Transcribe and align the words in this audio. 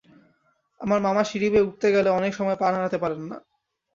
আমার 0.81 0.99
মামা 1.01 1.21
সিঁড়ি 1.23 1.47
বেয়ে 1.49 1.67
উঠতে 1.67 1.87
গেলে 1.95 2.09
অনেক 2.09 2.31
সময় 2.35 2.57
পা 2.59 2.67
নাড়াতে 2.71 2.97
পারেন 2.97 3.21
না। 3.29 3.37